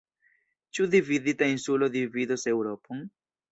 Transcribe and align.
Ĉu 0.77 0.85
dividita 0.95 1.51
insulo 1.55 1.91
dividos 1.99 2.49
Eŭropon? 2.57 3.07